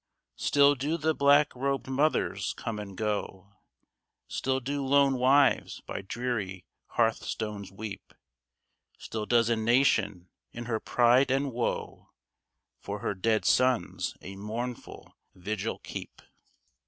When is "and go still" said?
2.79-4.59